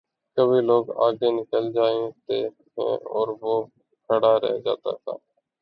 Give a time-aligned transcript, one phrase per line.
[0.37, 2.49] کبھی لوگ آگے نکل جاتے ہیں
[3.11, 3.53] اور وہ
[4.09, 5.15] کھڑا رہ جا تا ہے۔